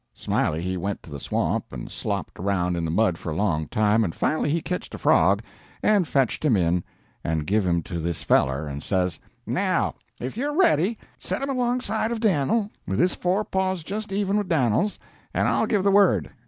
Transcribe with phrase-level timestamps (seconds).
[0.15, 3.67] Smiley he went to the swamp and slopped around in the mud for a long
[3.67, 5.43] time, and finally he ketched a frog,
[5.83, 6.83] and fetched him in,
[7.23, 12.11] and give him to this feller and says: "'Now, if you're ready, set him alongside
[12.11, 14.97] of Dan'l, with his fore paws just even with Dan'l's,
[15.35, 16.31] and I'll give the word.'